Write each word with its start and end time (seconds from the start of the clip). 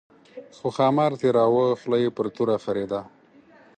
خو 0.57 0.67
ښامار 0.75 1.11
تېراوه 1.21 1.65
خوله 1.79 1.97
یې 2.03 2.09
پر 2.17 2.25
توره 2.35 2.55
خرېده. 2.63 2.99